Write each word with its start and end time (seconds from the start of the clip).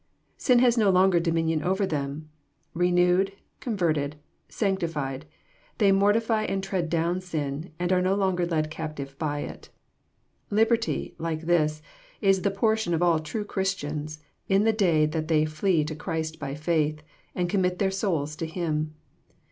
Sin 0.35 0.57
has 0.57 0.79
no 0.79 0.89
longer 0.89 1.19
dominion 1.19 1.61
over 1.61 1.85
them. 1.85 2.27
Renewed, 2.73 3.33
con 3.59 3.77
Terted, 3.77 4.13
sanctified, 4.49 5.27
they 5.77 5.91
mortify 5.91 6.41
and 6.43 6.63
tread 6.63 6.89
down 6.89 7.21
sin, 7.21 7.71
and 7.77 7.93
are 7.93 8.01
no 8.01 8.15
longer 8.15 8.47
led 8.47 8.71
captive 8.71 9.15
by 9.19 9.41
it.— 9.41 9.69
Liberty, 10.59 11.13
like 11.19 11.41
this, 11.41 11.83
is 12.19 12.41
the 12.41 12.49
portion 12.49 12.95
of 12.95 13.03
all 13.03 13.19
true 13.19 13.45
Christians 13.45 14.17
in 14.49 14.63
the 14.63 14.73
day 14.73 15.05
that 15.05 15.27
they 15.27 15.45
flee 15.45 15.83
to 15.83 15.95
Christ 15.95 16.39
by 16.39 16.55
faith, 16.55 17.03
and 17.35 17.47
commit 17.47 17.77
their 17.77 17.91
souls 17.91 18.35
to 18.37 18.47
Him. 18.47 18.95